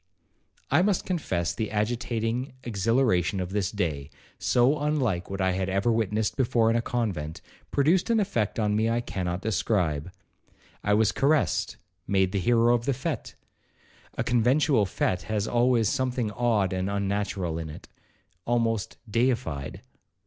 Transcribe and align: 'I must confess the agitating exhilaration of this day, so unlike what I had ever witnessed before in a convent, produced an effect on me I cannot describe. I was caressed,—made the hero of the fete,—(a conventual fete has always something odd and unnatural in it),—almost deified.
'I 0.71 0.81
must 0.81 1.05
confess 1.05 1.53
the 1.53 1.69
agitating 1.69 2.53
exhilaration 2.63 3.39
of 3.39 3.51
this 3.51 3.69
day, 3.69 4.09
so 4.39 4.79
unlike 4.79 5.29
what 5.29 5.39
I 5.39 5.51
had 5.51 5.69
ever 5.69 5.91
witnessed 5.91 6.35
before 6.35 6.71
in 6.71 6.75
a 6.75 6.81
convent, 6.81 7.39
produced 7.69 8.09
an 8.09 8.19
effect 8.19 8.57
on 8.57 8.75
me 8.75 8.89
I 8.89 8.99
cannot 9.01 9.43
describe. 9.43 10.11
I 10.83 10.95
was 10.95 11.11
caressed,—made 11.11 12.31
the 12.31 12.39
hero 12.39 12.73
of 12.73 12.85
the 12.85 12.95
fete,—(a 12.95 14.23
conventual 14.23 14.87
fete 14.87 15.21
has 15.29 15.47
always 15.47 15.87
something 15.87 16.31
odd 16.31 16.73
and 16.73 16.89
unnatural 16.89 17.59
in 17.59 17.69
it),—almost 17.69 18.97
deified. 19.07 19.81